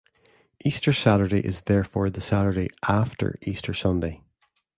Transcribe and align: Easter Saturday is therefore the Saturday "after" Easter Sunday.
Easter 0.65 0.91
Saturday 0.93 1.45
is 1.45 1.61
therefore 1.61 2.09
the 2.09 2.21
Saturday 2.21 2.71
"after" 2.89 3.35
Easter 3.43 3.71
Sunday. 3.71 4.23